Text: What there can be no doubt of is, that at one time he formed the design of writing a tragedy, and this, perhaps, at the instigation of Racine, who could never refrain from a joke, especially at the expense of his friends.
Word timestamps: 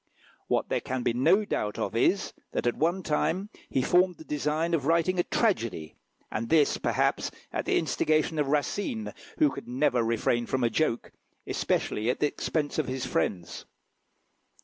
What 0.47 0.69
there 0.69 0.81
can 0.81 1.03
be 1.03 1.13
no 1.13 1.45
doubt 1.45 1.77
of 1.77 1.95
is, 1.95 2.33
that 2.53 2.65
at 2.65 2.73
one 2.75 3.03
time 3.03 3.51
he 3.69 3.83
formed 3.83 4.17
the 4.17 4.23
design 4.23 4.73
of 4.73 4.87
writing 4.87 5.19
a 5.19 5.23
tragedy, 5.23 5.95
and 6.31 6.49
this, 6.49 6.77
perhaps, 6.79 7.29
at 7.53 7.65
the 7.65 7.77
instigation 7.77 8.39
of 8.39 8.47
Racine, 8.47 9.13
who 9.37 9.51
could 9.51 9.67
never 9.67 10.01
refrain 10.01 10.47
from 10.47 10.63
a 10.63 10.71
joke, 10.71 11.11
especially 11.45 12.09
at 12.09 12.19
the 12.19 12.25
expense 12.25 12.79
of 12.79 12.87
his 12.87 13.05
friends. 13.05 13.67